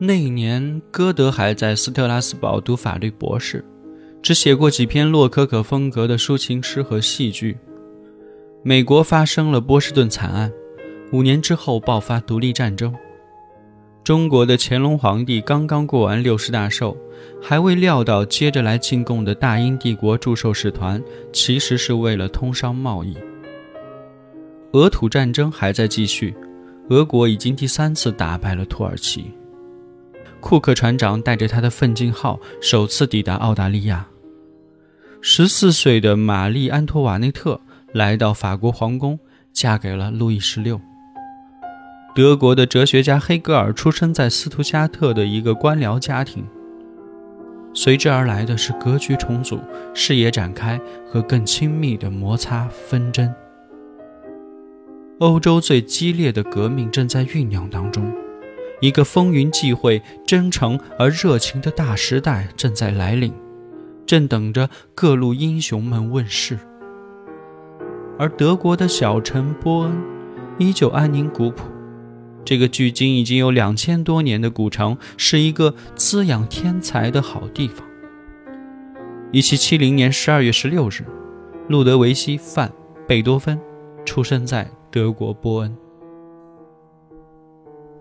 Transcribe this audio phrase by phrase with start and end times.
[0.00, 3.64] 那一年，歌德还在斯特拉斯堡读法律博士，
[4.22, 7.58] 只写过几篇洛可可风格的抒情诗和戏剧。
[8.62, 10.52] 美国发生了波士顿惨案，
[11.12, 12.94] 五年之后爆发独立战争。
[14.04, 16.96] 中国的乾隆皇帝刚刚过完六十大寿，
[17.42, 21.02] 还未料到接着来进贡的大英帝国祝寿使团
[21.32, 23.16] 其实是为了通商贸易。
[24.74, 26.32] 俄土战争还在继续，
[26.88, 29.32] 俄国已经第三次打败了土耳其。
[30.40, 34.06] 库克船长带着他的奋进号首次抵达澳大利亚。
[35.20, 37.60] 十四岁的玛丽·安托瓦内特
[37.92, 39.18] 来到法国皇宫，
[39.52, 40.80] 嫁给了路易十六。
[42.14, 46.46] 德国的哲学家黑格尔出生在斯图加特的一个官僚家庭。
[47.74, 49.60] 随之而来的是格局重组、
[49.94, 53.32] 视野展开和更亲密的摩擦纷争。
[55.18, 58.12] 欧洲最激烈的革命正在酝酿当中。
[58.80, 63.32] 一个风云际会、真诚而热情的大时代正在来临，
[64.06, 66.58] 正等着各路英雄们问世。
[68.18, 69.92] 而德国的小城波恩
[70.58, 71.64] 依旧安宁古朴，
[72.44, 77.86] 这个距今已经有两千多年的古城是一个滋养天才的好地方。
[79.30, 81.04] 一七七零年十二月十六日，
[81.68, 82.68] 路德维希·范·
[83.06, 83.60] 贝多芬
[84.04, 85.76] 出生在德国波恩。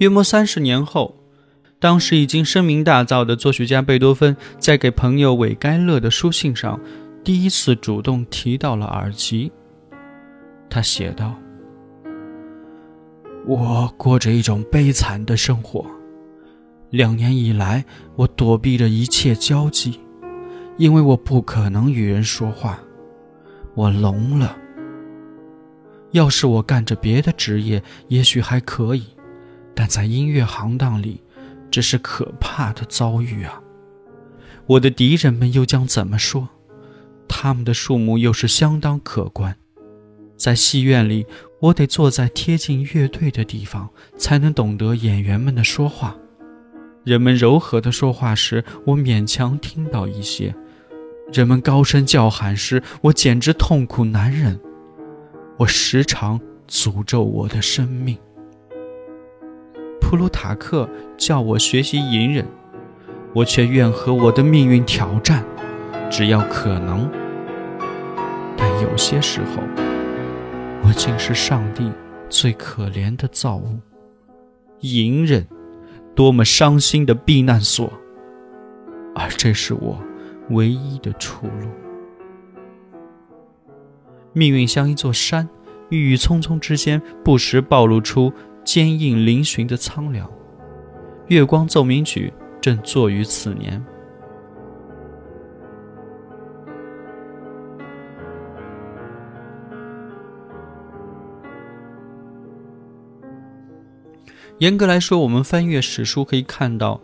[0.00, 1.14] 约莫三十年后，
[1.78, 6.80] 当时已经声名大噪的作曲家贝多芬，在给朋友韦该勒的书信上，
[7.22, 9.52] 第一次主动提到了耳疾。
[10.70, 11.34] 他写道
[13.46, 15.84] ：“我过着一种悲惨的生活，
[16.88, 17.84] 两年以来，
[18.16, 20.00] 我躲避着一切交际，
[20.78, 22.80] 因为我不可能与人说话，
[23.74, 24.56] 我聋了。
[26.12, 29.04] 要是我干着别的职业，也许还可以。”
[29.80, 31.22] 但在音乐行当里，
[31.70, 33.62] 这是可怕的遭遇啊！
[34.66, 36.50] 我的敌人们又将怎么说？
[37.26, 39.56] 他们的数目又是相当可观。
[40.36, 41.24] 在戏院里，
[41.60, 46.14] 我得坐在贴近乐队的地方，才能懂得演员们的说话。
[47.02, 50.52] 人们柔和的说话时，我勉强听到一些；
[51.32, 54.60] 人们高声叫喊时，我简直痛苦难忍。
[55.56, 58.18] 我时常诅咒我的生命。
[60.10, 62.44] 普鲁塔克叫我学习隐忍，
[63.32, 65.44] 我却愿和我的命运挑战，
[66.10, 67.08] 只要可能。
[68.56, 69.62] 但有些时候，
[70.82, 71.88] 我竟是上帝
[72.28, 73.78] 最可怜的造物。
[74.80, 75.46] 隐忍，
[76.12, 77.92] 多么伤心的避难所，
[79.14, 79.96] 而这是我
[80.48, 81.68] 唯一的出路。
[84.32, 85.48] 命运像一座山，
[85.88, 88.32] 郁郁葱葱之间，不时暴露出。
[88.72, 90.28] 坚硬嶙峋的苍凉，
[91.26, 93.84] 《月光奏鸣曲》正作于此年。
[104.58, 107.00] 严格来说，我们翻阅史书可以看到，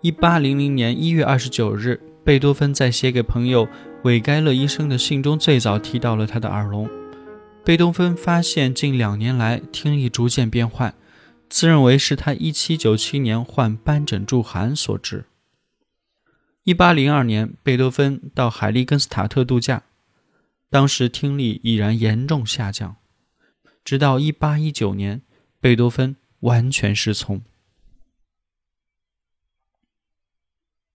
[0.00, 3.68] 一八零零年一月二十九日，贝多芬在写给朋友
[4.04, 6.88] 韦该勒医生的信中，最早提到了他的耳聋。
[7.62, 10.94] 贝多芬发现近两年来听力逐渐变坏。
[11.52, 15.26] 自认为是他1797年患斑疹著寒所致。
[16.64, 19.82] 1802年，贝多芬到海利根斯塔特度假，
[20.70, 22.96] 当时听力已然严重下降。
[23.84, 25.20] 直到1819年，
[25.60, 27.42] 贝多芬完全失聪。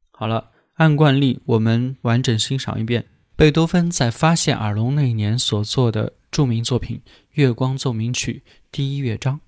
[0.10, 3.06] 好了，按惯例，我们完整欣赏一遍
[3.36, 9.40] 贝多芬在发现耳聋那一年所做的著名作品《月光奏鸣曲》第一乐章。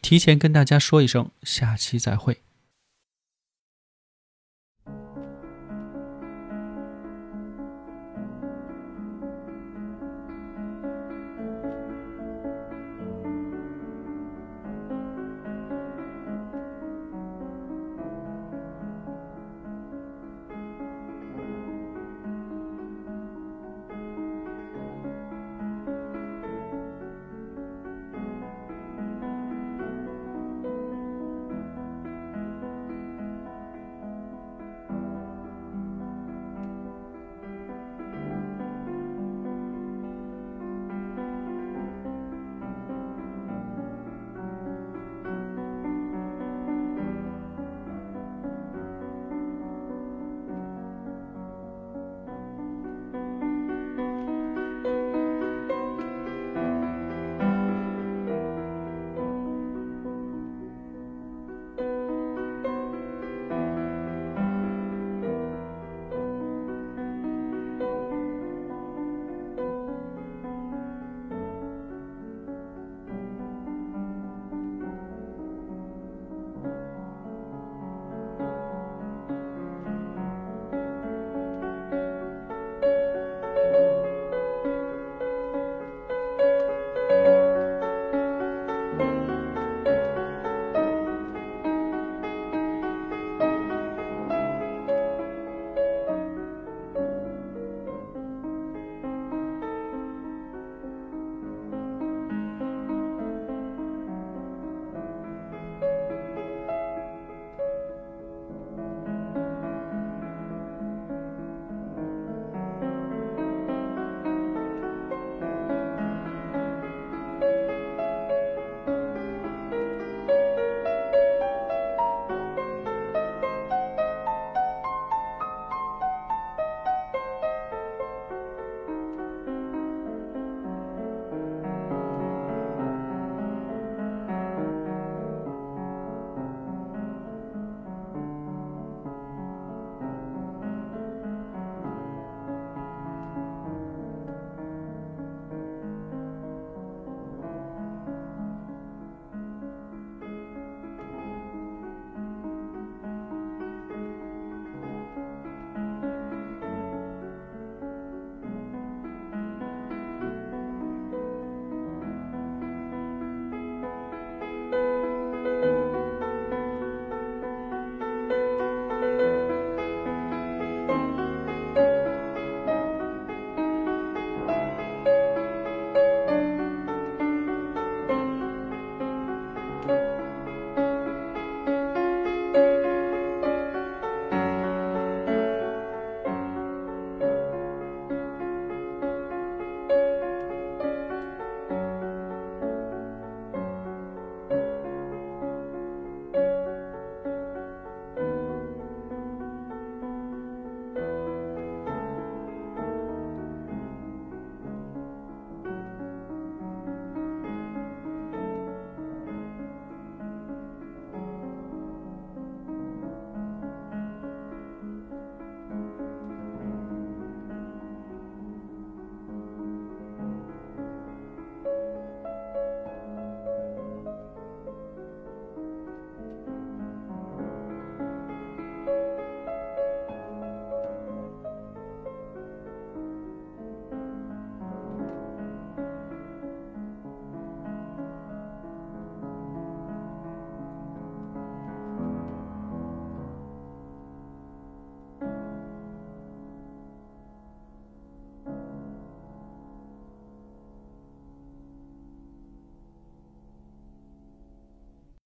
[0.00, 2.40] 提前跟大家说一声，下期再会。